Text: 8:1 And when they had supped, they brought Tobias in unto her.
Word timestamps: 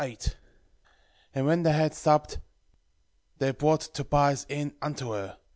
8:1 0.01 0.33
And 1.35 1.45
when 1.45 1.61
they 1.61 1.73
had 1.73 1.93
supped, 1.93 2.39
they 3.37 3.51
brought 3.51 3.81
Tobias 3.93 4.47
in 4.49 4.73
unto 4.81 5.11
her. 5.13 5.37